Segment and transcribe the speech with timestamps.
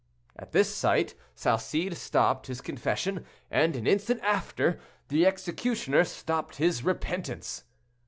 [0.35, 6.83] At this sight Salcede stopped his confession, and an instant after, the executioner stopped his
[6.83, 7.65] repentance.